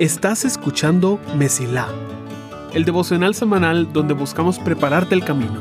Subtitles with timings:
[0.00, 1.86] Estás escuchando Mesilá,
[2.74, 5.60] el devocional semanal donde buscamos prepararte el camino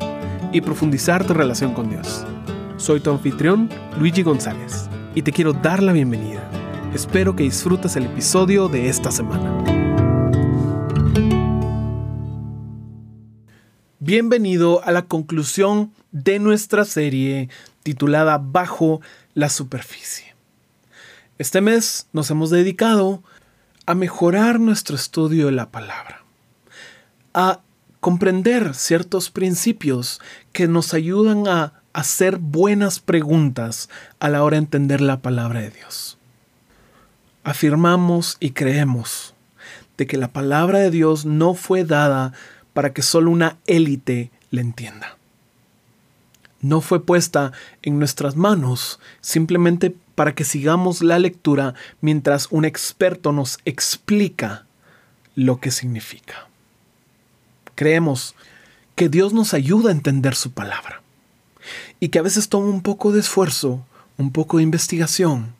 [0.51, 2.25] y profundizar tu relación con Dios.
[2.77, 3.69] Soy tu anfitrión,
[4.00, 6.50] Luigi González, y te quiero dar la bienvenida.
[6.95, 9.64] Espero que disfrutes el episodio de esta semana.
[14.00, 17.50] Bienvenido a la conclusión de nuestra serie
[17.84, 19.02] titulada Bajo
[19.36, 20.29] la Superficie.
[21.40, 23.24] Este mes nos hemos dedicado
[23.86, 26.26] a mejorar nuestro estudio de la palabra,
[27.34, 27.62] a
[28.02, 30.20] comprender ciertos principios
[30.52, 33.88] que nos ayudan a hacer buenas preguntas
[34.20, 36.18] a la hora de entender la palabra de Dios.
[37.46, 39.34] Afirmamos y creemos
[39.96, 42.34] de que la palabra de Dios no fue dada
[42.74, 45.18] para que solo una élite la entienda.
[46.60, 53.32] No fue puesta en nuestras manos simplemente para que sigamos la lectura mientras un experto
[53.32, 54.66] nos explica
[55.34, 56.49] lo que significa.
[57.74, 58.35] Creemos
[58.96, 61.02] que Dios nos ayuda a entender su palabra
[62.02, 63.85] y que a veces toma un poco de esfuerzo,
[64.17, 65.53] un poco de investigación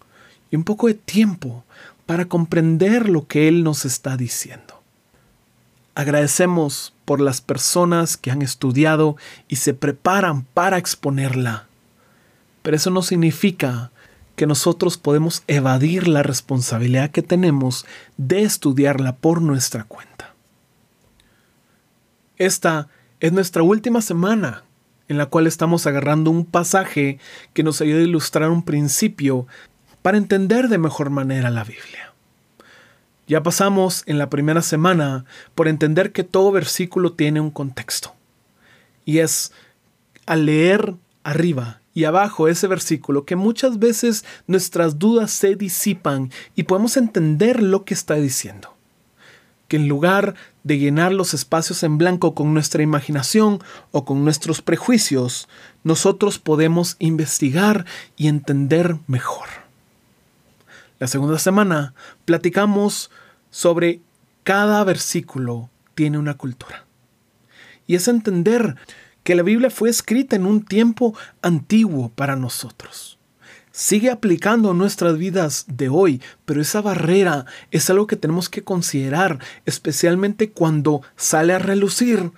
[0.52, 1.64] y un poco de tiempo
[2.06, 4.82] para comprender lo que Él nos está diciendo.
[5.96, 9.16] Agradecemos por las personas que han estudiado
[9.48, 11.70] y se preparan para exponerla,
[12.62, 13.92] pero eso no significa
[14.40, 20.34] que nosotros podemos evadir la responsabilidad que tenemos de estudiarla por nuestra cuenta.
[22.38, 22.88] Esta
[23.20, 24.64] es nuestra última semana
[25.10, 27.20] en la cual estamos agarrando un pasaje
[27.52, 29.46] que nos ayuda a ilustrar un principio
[30.02, 32.14] para entender de mejor manera la Biblia.
[33.28, 38.16] Ya pasamos en la primera semana por entender que todo versículo tiene un contexto.
[39.04, 39.52] Y es
[40.26, 40.96] al leer
[41.26, 47.62] arriba y abajo ese versículo que muchas veces nuestras dudas se disipan y podemos entender
[47.62, 48.74] lo que está diciendo.
[49.68, 50.34] Que en lugar
[50.64, 53.62] de llenar los espacios en blanco con nuestra imaginación
[53.92, 55.50] o con nuestros prejuicios,
[55.84, 57.86] nosotros podemos investigar
[58.16, 59.50] y entender mejor.
[61.00, 61.94] La segunda semana
[62.24, 63.12] platicamos
[63.50, 64.00] sobre
[64.46, 66.86] cada versículo tiene una cultura.
[67.88, 68.78] Y es entender
[69.30, 71.14] que la Biblia fue escrita en un tiempo
[71.44, 73.20] antiguo para nosotros.
[73.72, 79.38] Sigue aplicando nuestras vidas de hoy, pero esa barrera es algo que tenemos que considerar,
[79.68, 82.32] especialmente cuando sale a relucir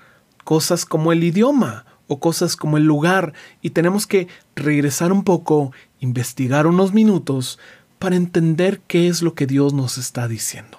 [0.43, 3.31] cosas como el idioma o cosas como el lugar
[3.61, 4.27] y tenemos que
[4.57, 5.71] regresar un poco,
[6.01, 7.57] investigar unos minutos
[7.99, 10.77] para entender qué es lo que Dios nos está diciendo.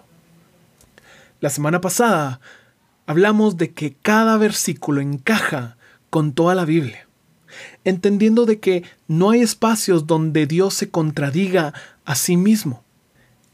[1.40, 2.38] La semana pasada
[3.06, 5.78] hablamos de que cada versículo encaja
[6.12, 7.08] con toda la Biblia,
[7.84, 11.72] entendiendo de que no hay espacios donde Dios se contradiga
[12.04, 12.84] a sí mismo.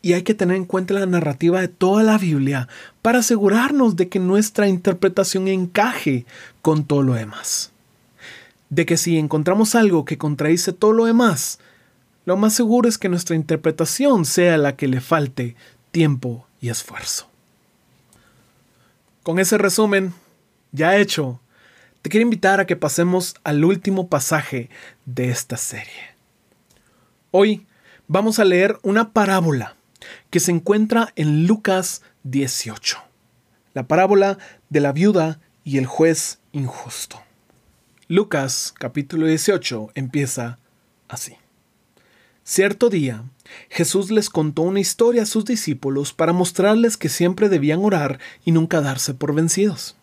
[0.03, 2.67] Y hay que tener en cuenta la narrativa de toda la Biblia
[3.01, 6.27] para asegurarnos de que nuestra interpretación encaje
[6.61, 7.71] con todo lo demás.
[8.71, 11.61] De que si encontramos algo que contradice todo lo demás,
[12.25, 15.55] lo más seguro es que nuestra interpretación sea la que le falte
[15.93, 17.29] tiempo y esfuerzo.
[19.23, 20.13] Con ese resumen
[20.73, 21.41] ya hecho,
[22.03, 24.71] te quiero invitar a que pasemos al último pasaje
[25.05, 26.15] de esta serie.
[27.31, 27.67] Hoy
[28.07, 29.77] vamos a leer una parábola
[30.31, 32.99] que se encuentra en Lucas 18,
[33.75, 34.39] la parábola
[34.69, 37.21] de la viuda y el juez injusto.
[38.07, 40.59] Lucas capítulo 18 empieza
[41.09, 41.37] así.
[42.45, 43.25] Cierto día,
[43.69, 48.53] Jesús les contó una historia a sus discípulos para mostrarles que siempre debían orar y
[48.53, 49.98] nunca darse por vencidos.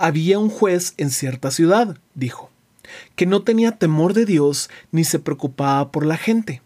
[0.00, 2.50] Había un juez en cierta ciudad, dijo,
[3.16, 6.62] que no tenía temor de Dios ni se preocupaba por la gente.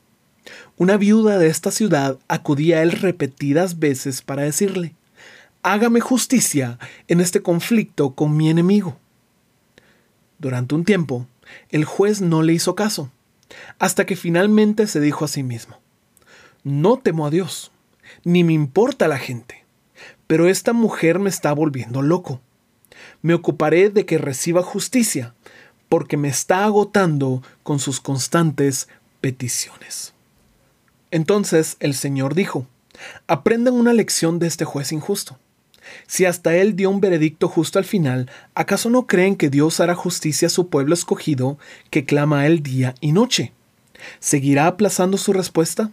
[0.77, 4.95] Una viuda de esta ciudad acudía a él repetidas veces para decirle,
[5.63, 6.79] hágame justicia
[7.09, 8.99] en este conflicto con mi enemigo.
[10.39, 11.27] Durante un tiempo,
[11.71, 13.11] el juez no le hizo caso,
[13.79, 15.79] hasta que finalmente se dijo a sí mismo,
[16.65, 17.73] no temo a Dios,
[18.25, 19.65] ni me importa la gente,
[20.27, 22.43] pero esta mujer me está volviendo loco
[23.23, 25.35] me ocuparé de que reciba justicia,
[25.89, 28.89] porque me está agotando con sus constantes
[29.21, 30.15] peticiones.
[31.11, 32.67] Entonces el Señor dijo,
[33.27, 35.39] aprendan una lección de este juez injusto.
[36.07, 39.95] Si hasta él dio un veredicto justo al final, ¿acaso no creen que Dios hará
[39.95, 41.59] justicia a su pueblo escogido
[41.91, 43.53] que clama a él día y noche?
[44.21, 45.91] ¿Seguirá aplazando su respuesta?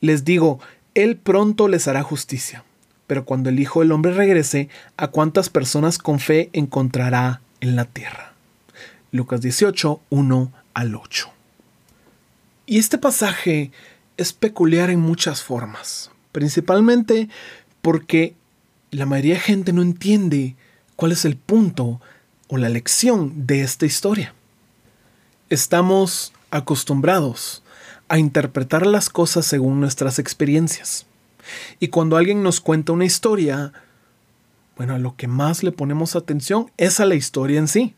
[0.00, 0.60] Les digo,
[0.94, 2.64] él pronto les hará justicia
[3.06, 7.84] pero cuando el Hijo del Hombre regrese, ¿a cuántas personas con fe encontrará en la
[7.84, 8.32] tierra?
[9.12, 11.30] Lucas 18, 1 al 8.
[12.66, 13.70] Y este pasaje
[14.16, 17.28] es peculiar en muchas formas, principalmente
[17.80, 18.34] porque
[18.90, 20.56] la mayoría de gente no entiende
[20.96, 22.00] cuál es el punto
[22.48, 24.34] o la lección de esta historia.
[25.50, 27.62] Estamos acostumbrados
[28.08, 31.06] a interpretar las cosas según nuestras experiencias.
[31.80, 33.72] Y cuando alguien nos cuenta una historia,
[34.76, 37.94] bueno, a lo que más le ponemos atención es a la historia en sí.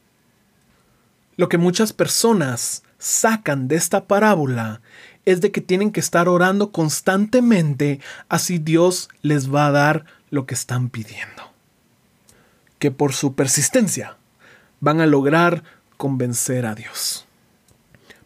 [1.37, 4.81] Lo que muchas personas sacan de esta parábola
[5.25, 10.47] es de que tienen que estar orando constantemente, así Dios les va a dar lo
[10.47, 11.53] que están pidiendo.
[12.79, 14.17] Que por su persistencia
[14.81, 15.65] van a lograr
[15.97, 17.27] convencer a Dios.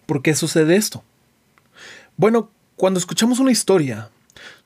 [0.06, 1.02] ¿Por qué sucede esto?
[2.16, 4.10] Bueno, cuando escuchamos una historia,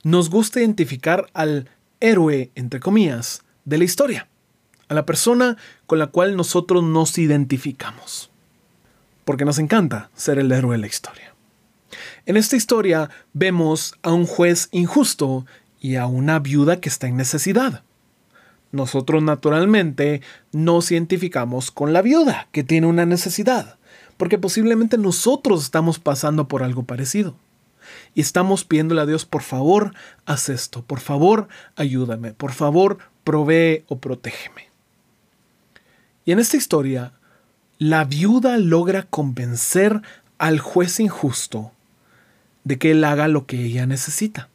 [0.02, 1.68] nos gusta identificar al
[2.00, 4.28] héroe, entre comillas, de la historia,
[4.88, 5.56] a la persona
[5.86, 8.30] con la cual nosotros nos identificamos,
[9.24, 11.34] porque nos encanta ser el héroe de la historia.
[12.26, 15.46] En esta historia vemos a un juez injusto
[15.80, 17.82] y a una viuda que está en necesidad.
[18.72, 20.22] Nosotros naturalmente
[20.52, 23.78] nos identificamos con la viuda que tiene una necesidad
[24.16, 27.36] porque posiblemente nosotros estamos pasando por algo parecido.
[28.14, 29.94] Y estamos pidiéndole a Dios, por favor,
[30.24, 34.68] haz esto, por favor, ayúdame, por favor, provee o protégeme.
[36.24, 37.12] Y en esta historia,
[37.78, 40.02] la viuda logra convencer
[40.38, 41.72] al juez injusto
[42.64, 44.48] de que él haga lo que ella necesita.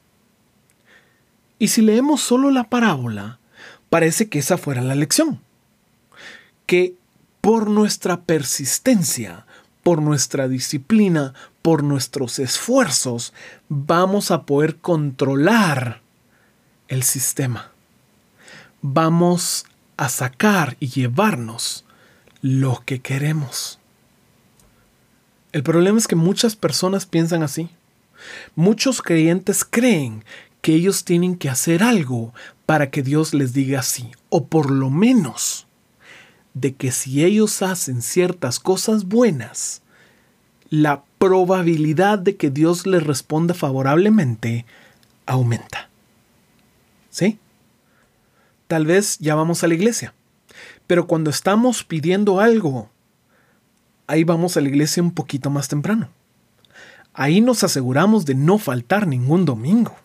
[1.59, 3.39] Y si leemos solo la parábola,
[3.89, 5.39] parece que esa fuera la lección.
[6.65, 6.95] Que
[7.39, 9.45] por nuestra persistencia,
[9.83, 13.33] por nuestra disciplina, por nuestros esfuerzos,
[13.69, 16.01] vamos a poder controlar
[16.87, 17.71] el sistema.
[18.81, 19.65] Vamos
[19.97, 21.85] a sacar y llevarnos
[22.41, 23.79] lo que queremos.
[25.51, 27.69] El problema es que muchas personas piensan así.
[28.55, 30.23] Muchos creyentes creen
[30.61, 32.33] que ellos tienen que hacer algo
[32.65, 35.67] para que Dios les diga sí, o por lo menos
[36.53, 39.81] de que si ellos hacen ciertas cosas buenas,
[40.69, 44.65] la probabilidad de que Dios les responda favorablemente
[45.27, 45.87] aumenta.
[47.11, 47.37] ¿Sí?
[48.67, 50.15] Tal vez ya vamos a la iglesia,
[50.87, 52.89] pero cuando estamos pidiendo algo,
[54.07, 56.09] ahí vamos a la iglesia un poquito más temprano.
[57.13, 59.95] Ahí nos aseguramos de no faltar ningún domingo.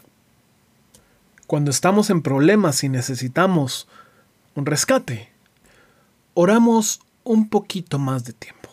[1.46, 3.88] Cuando estamos en problemas y necesitamos
[4.54, 5.30] un rescate,
[6.34, 8.65] oramos un poquito más de tiempo.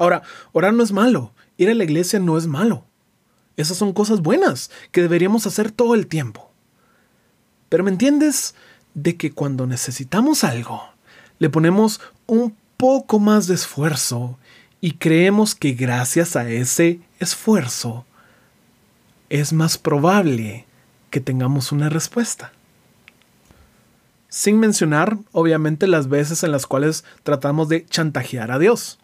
[0.00, 2.86] Ahora, orar no es malo, ir a la iglesia no es malo.
[3.58, 6.50] Esas son cosas buenas que deberíamos hacer todo el tiempo.
[7.68, 8.54] Pero ¿me entiendes?
[8.94, 10.82] De que cuando necesitamos algo,
[11.38, 14.38] le ponemos un poco más de esfuerzo
[14.80, 18.06] y creemos que gracias a ese esfuerzo
[19.28, 20.64] es más probable
[21.10, 22.52] que tengamos una respuesta.
[24.30, 28.99] Sin mencionar, obviamente, las veces en las cuales tratamos de chantajear a Dios.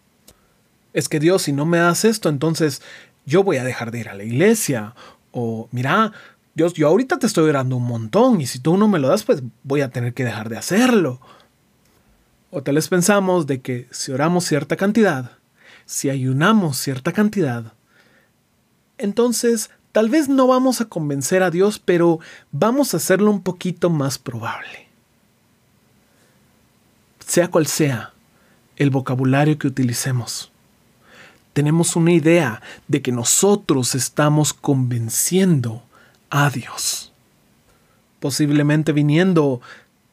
[0.97, 2.81] Es que Dios, si no me das esto, entonces
[3.27, 4.95] yo voy a dejar de ir a la iglesia.
[5.31, 6.13] O mira,
[6.55, 9.23] Dios, yo ahorita te estoy orando un montón y si tú no me lo das,
[9.23, 11.21] pues voy a tener que dejar de hacerlo.
[12.51, 15.33] O tal vez pensamos de que si oramos cierta cantidad,
[15.85, 17.75] si ayunamos cierta cantidad,
[18.97, 22.21] entonces tal vez no vamos a convencer a Dios, pero
[22.53, 24.87] vamos a hacerlo un poquito más probable
[27.27, 28.13] sea cual sea
[28.77, 30.53] el vocabulario que utilicemos.
[31.57, 35.83] Tenemos una idea de que nosotros estamos convenciendo
[36.29, 37.15] a Dios.
[38.21, 39.63] Posiblemente viniendo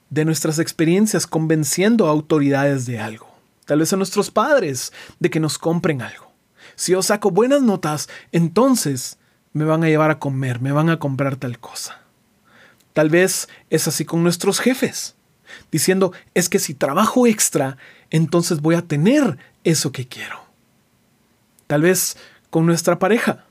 [0.10, 3.28] de nuestras experiencias convenciendo a autoridades de algo.
[3.66, 6.32] Tal vez a nuestros padres de que nos compren algo.
[6.76, 9.18] Si yo saco buenas notas, entonces
[9.52, 12.00] me van a llevar a comer, me van a comprar tal cosa.
[12.94, 15.16] Tal vez es así con nuestros jefes
[15.74, 17.76] diciendo, es que si trabajo extra,
[18.12, 20.43] entonces voy a tener eso que quiero.
[21.74, 22.18] Tal vez
[22.52, 23.46] con nuestra pareja,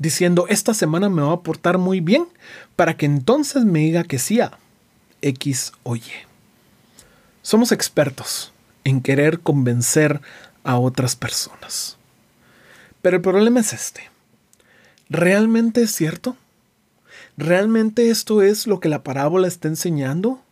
[0.00, 2.26] diciendo, esta semana me va a portar muy bien
[2.74, 4.58] para que entonces me diga que sí a
[5.22, 6.02] X o Y.
[7.42, 10.20] Somos expertos en querer convencer
[10.64, 11.98] a otras personas.
[13.00, 14.10] Pero el problema es este.
[15.08, 16.36] ¿Realmente es cierto?
[17.36, 20.42] ¿Realmente esto es lo que la parábola está enseñando?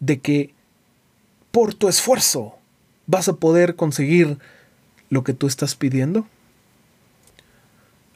[0.00, 0.54] de que
[1.52, 2.56] por tu esfuerzo
[3.06, 4.40] vas a poder conseguir
[5.10, 6.26] lo que tú estás pidiendo?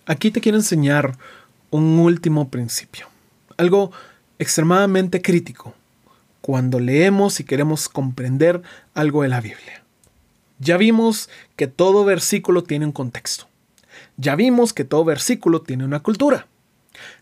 [0.06, 1.16] Aquí te quiero enseñar
[1.70, 3.08] un último principio,
[3.56, 3.92] algo
[4.38, 5.74] extremadamente crítico
[6.40, 8.62] cuando leemos y queremos comprender
[8.94, 9.84] algo de la Biblia.
[10.58, 13.46] Ya vimos que todo versículo tiene un contexto.
[14.16, 16.46] Ya vimos que todo versículo tiene una cultura.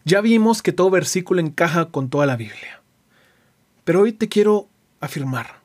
[0.04, 2.80] Ya vimos que todo versículo encaja con toda la Biblia.
[3.84, 4.68] Pero hoy te quiero
[5.00, 5.60] afirmar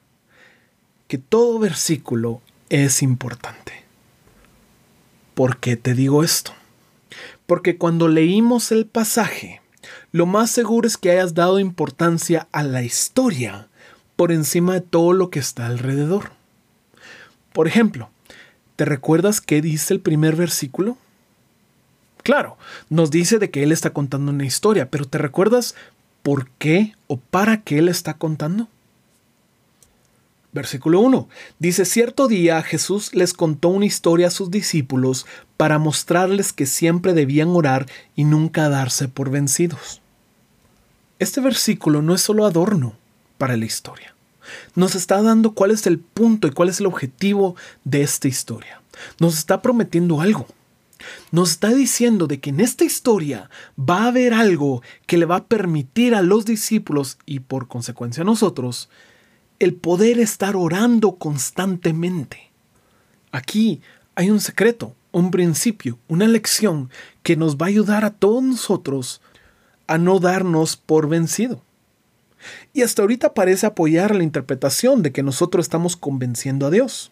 [1.08, 3.83] que todo versículo es importante.
[5.34, 6.54] ¿Por qué te digo esto?
[7.48, 9.62] Porque cuando leímos el pasaje,
[10.12, 13.68] lo más seguro es que hayas dado importancia a la historia
[14.16, 16.32] por encima de todo lo que está alrededor.
[17.52, 18.10] Por ejemplo,
[18.76, 20.98] ¿te recuerdas qué dice el primer versículo?
[22.22, 22.58] Claro,
[22.90, 25.76] nos dice de que Él está contando una historia, pero ¿te recuerdas
[26.22, 28.68] por qué o para qué Él está contando?
[30.54, 31.28] Versículo 1.
[31.58, 35.26] Dice, cierto día Jesús les contó una historia a sus discípulos
[35.58, 40.02] para mostrarles que siempre debían orar y nunca darse por vencidos.
[41.18, 42.96] Este versículo no es solo adorno
[43.38, 44.16] para la historia.
[44.76, 48.82] Nos está dando cuál es el punto y cuál es el objetivo de esta historia.
[49.20, 50.48] Nos está prometiendo algo
[51.32, 55.38] nos está diciendo de que en esta historia va a haber algo que le va
[55.38, 58.90] a permitir a los discípulos y por consecuencia a nosotros
[59.64, 62.52] el poder estar orando constantemente.
[63.32, 63.82] Aquí
[64.16, 66.90] hay un secreto, un principio, una lección
[67.24, 69.22] que nos va a ayudar a todos nosotros
[69.88, 71.62] a no darnos por vencido.
[72.74, 77.12] Y hasta ahorita parece apoyar la interpretación de que nosotros estamos convenciendo a Dios.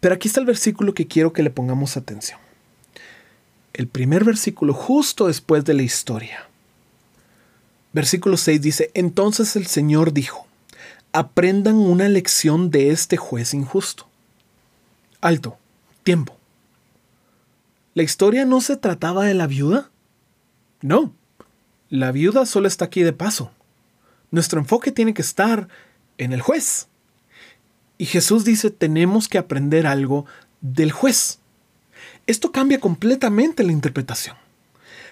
[0.00, 2.38] Pero aquí está el versículo que quiero que le pongamos atención
[3.78, 6.48] el primer versículo justo después de la historia.
[7.92, 10.47] Versículo 6 dice, entonces el Señor dijo,
[11.18, 14.06] aprendan una lección de este juez injusto.
[15.20, 15.58] Alto,
[16.04, 16.36] tiempo.
[17.94, 19.90] ¿La historia no se trataba de la viuda?
[20.80, 21.12] No,
[21.90, 23.50] la viuda solo está aquí de paso.
[24.30, 25.66] Nuestro enfoque tiene que estar
[26.18, 26.86] en el juez.
[27.96, 30.24] Y Jesús dice, tenemos que aprender algo
[30.60, 31.40] del juez.
[32.28, 34.36] Esto cambia completamente la interpretación.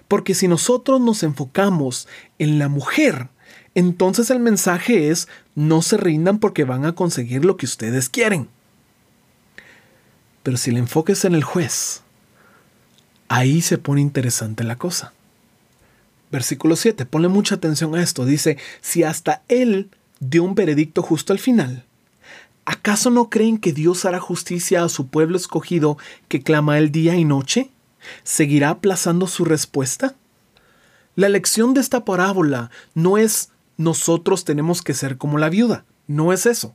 [0.07, 2.07] Porque si nosotros nos enfocamos
[2.39, 3.29] en la mujer,
[3.77, 8.49] entonces el mensaje es no se rindan porque van a conseguir lo que ustedes quieren.
[10.43, 12.03] Pero si el enfoque es en el juez,
[13.29, 15.13] ahí se pone interesante la cosa.
[16.33, 18.25] Versículo 7, ponle mucha atención a esto.
[18.25, 19.91] Dice, si hasta él
[20.21, 21.85] dio un veredicto justo al final,
[22.69, 27.15] ¿Acaso no creen que Dios hará justicia a su pueblo escogido que clama el día
[27.15, 27.71] y noche?
[28.25, 30.17] ¿Seguirá aplazando su respuesta?
[31.15, 36.33] La lección de esta parábola no es nosotros tenemos que ser como la viuda, no
[36.33, 36.75] es eso.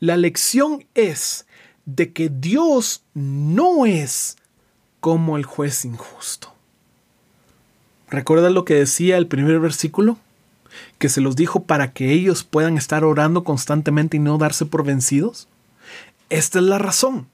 [0.00, 1.46] La lección es
[1.84, 4.36] de que Dios no es
[5.00, 6.52] como el juez injusto.
[8.08, 10.18] ¿Recuerdas lo que decía el primer versículo?
[10.98, 14.84] que se los dijo para que ellos puedan estar orando constantemente y no darse por
[14.84, 15.48] vencidos?
[16.30, 17.28] Esta es la razón.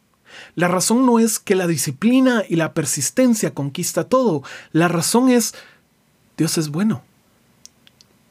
[0.55, 4.43] La razón no es que la disciplina y la persistencia conquista todo.
[4.73, 5.55] La razón es,
[6.37, 7.03] Dios es bueno.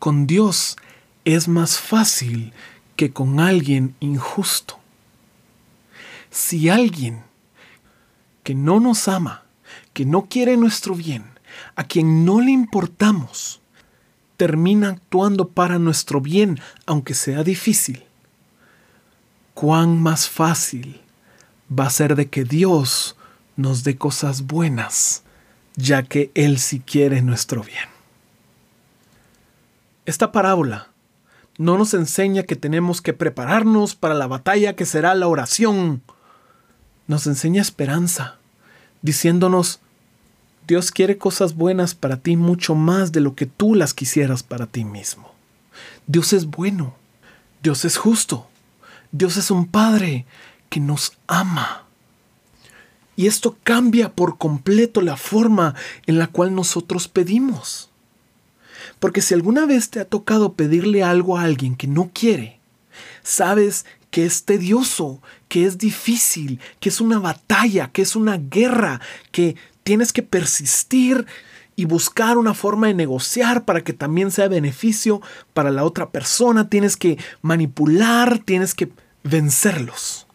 [0.01, 0.77] Con Dios
[1.25, 2.53] es más fácil
[2.95, 4.79] que con alguien injusto.
[6.31, 7.21] Si alguien
[8.41, 9.43] que no nos ama,
[9.93, 11.23] que no quiere nuestro bien,
[11.75, 13.61] a quien no le importamos,
[14.37, 18.03] termina actuando para nuestro bien, aunque sea difícil,
[19.53, 20.99] cuán más fácil
[21.71, 23.17] va a ser de que Dios
[23.55, 25.21] nos dé cosas buenas,
[25.75, 28.00] ya que Él sí quiere nuestro bien.
[30.05, 30.87] Esta parábola
[31.57, 36.01] no nos enseña que tenemos que prepararnos para la batalla que será la oración.
[37.07, 38.37] Nos enseña esperanza,
[39.03, 39.79] diciéndonos,
[40.67, 44.65] Dios quiere cosas buenas para ti mucho más de lo que tú las quisieras para
[44.65, 45.31] ti mismo.
[46.07, 46.95] Dios es bueno,
[47.61, 48.47] Dios es justo,
[49.11, 50.25] Dios es un Padre
[50.69, 51.83] que nos ama.
[53.15, 55.75] Y esto cambia por completo la forma
[56.07, 57.90] en la cual nosotros pedimos.
[58.99, 62.59] Porque si alguna vez te ha tocado pedirle algo a alguien que no quiere,
[63.23, 68.99] sabes que es tedioso, que es difícil, que es una batalla, que es una guerra,
[69.31, 71.25] que tienes que persistir
[71.75, 75.21] y buscar una forma de negociar para que también sea beneficio
[75.53, 76.69] para la otra persona.
[76.69, 78.91] Tienes que manipular, tienes que
[79.23, 80.27] vencerlos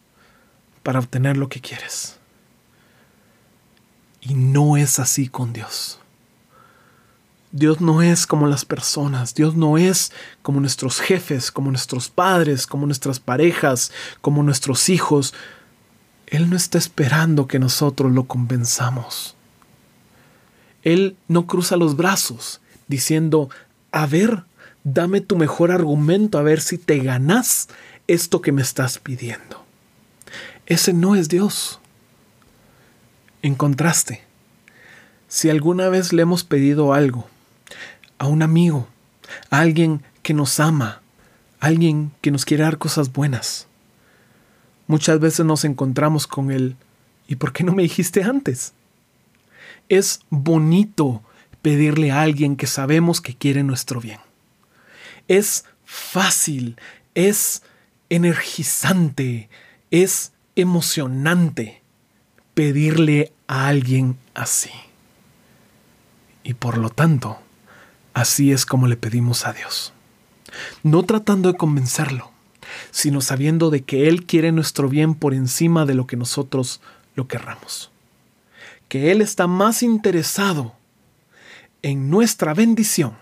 [0.82, 2.18] para obtener lo que quieres.
[4.20, 6.00] Y no es así con Dios.
[7.56, 12.66] Dios no es como las personas, Dios no es como nuestros jefes, como nuestros padres,
[12.66, 15.32] como nuestras parejas, como nuestros hijos.
[16.26, 19.36] Él no está esperando que nosotros lo convenzamos.
[20.82, 23.48] Él no cruza los brazos diciendo,
[23.90, 24.44] a ver,
[24.84, 27.68] dame tu mejor argumento a ver si te ganas
[28.06, 29.64] esto que me estás pidiendo.
[30.66, 31.80] Ese no es Dios.
[33.40, 34.24] En contraste,
[35.26, 37.30] Si alguna vez le hemos pedido algo
[38.18, 38.88] a un amigo,
[39.50, 41.02] a alguien que nos ama,
[41.60, 43.66] a alguien que nos quiere dar cosas buenas,
[44.86, 46.76] muchas veces nos encontramos con él.
[47.28, 48.72] ¿Y por qué no me dijiste antes?
[49.88, 51.22] Es bonito
[51.62, 54.20] pedirle a alguien que sabemos que quiere nuestro bien.
[55.28, 56.76] Es fácil,
[57.14, 57.62] es
[58.08, 59.48] energizante,
[59.90, 61.82] es emocionante
[62.54, 64.70] pedirle a alguien así.
[66.44, 67.38] Y por lo tanto,
[68.16, 69.92] así es como le pedimos a Dios.
[70.82, 72.30] No tratando de convencerlo,
[72.90, 76.80] sino sabiendo de que Él quiere nuestro bien por encima de lo que nosotros
[77.14, 77.90] lo querramos.
[78.88, 80.74] Que Él está más interesado
[81.82, 83.18] en nuestra bendición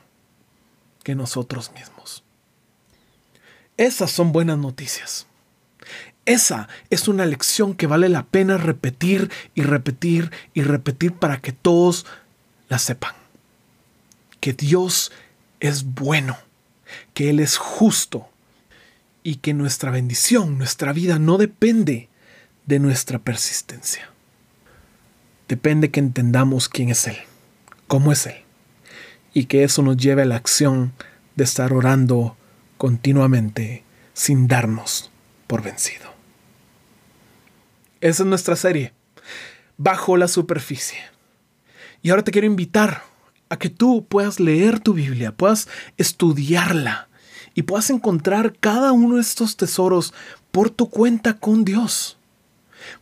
[1.03, 2.23] que nosotros mismos.
[3.77, 5.27] Esas son buenas noticias.
[6.25, 11.51] Esa es una lección que vale la pena repetir y repetir y repetir para que
[11.51, 12.07] todos
[12.69, 13.24] la sepan.
[14.45, 15.11] Que Dios
[15.59, 16.37] es bueno,
[17.15, 18.29] que Él es justo
[19.23, 22.11] y que nuestra bendición, nuestra vida no depende
[22.67, 24.11] de nuestra persistencia.
[25.49, 27.17] Depende que entendamos quién es Él,
[27.87, 28.37] cómo es Él,
[29.33, 30.93] y que eso nos lleve a la acción
[31.37, 32.37] de estar orando
[32.77, 33.83] continuamente
[34.13, 35.11] sin darnos
[35.47, 36.13] por vencido.
[38.03, 38.93] Esa es nuestra serie,
[39.79, 40.99] Bajo la Superficie.
[42.03, 43.14] Y ahora te quiero invitar
[43.59, 47.09] que tú puedas leer tu Biblia, puedas estudiarla
[47.55, 50.13] y puedas encontrar cada uno de estos tesoros
[50.51, 52.17] por tu cuenta con Dios.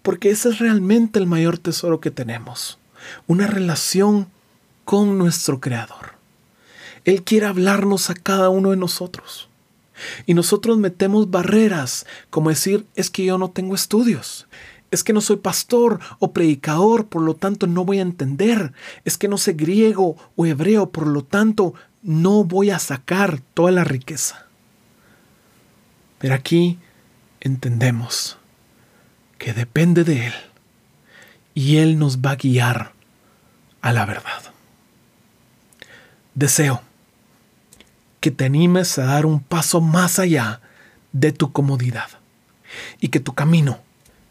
[0.03, 2.79] Porque ese es realmente el mayor tesoro que tenemos,
[3.27, 4.29] una relación
[4.85, 6.13] con nuestro Creador.
[7.05, 9.49] Él quiere hablarnos a cada uno de nosotros.
[10.27, 14.47] Y nosotros metemos barreras, como decir, es que yo no tengo estudios,
[14.93, 19.19] es que no soy pastor o predicador, por lo tanto no voy a entender, es
[19.19, 23.85] que no sé griego o hebreo, por lo tanto no voy a sacar toda la
[23.85, 24.47] riqueza.
[26.19, 26.79] Pero aquí
[27.41, 28.37] entendemos
[29.39, 30.35] que depende de Él
[31.55, 32.93] y Él nos va a guiar
[33.81, 34.53] a la verdad.
[36.35, 36.83] Deseo
[38.21, 40.61] que te animes a dar un paso más allá
[41.13, 42.09] de tu comodidad
[43.01, 43.81] y que tu camino